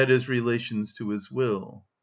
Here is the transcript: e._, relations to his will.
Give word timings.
e._, 0.03 0.27
relations 0.27 0.95
to 0.95 1.09
his 1.09 1.29
will. 1.29 1.85